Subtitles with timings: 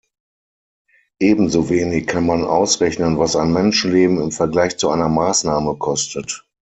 [1.21, 6.43] Ebensowenig kann man ausrechnen, was ein Menschenleben im Vergleich zu einer Maßnahme kostet.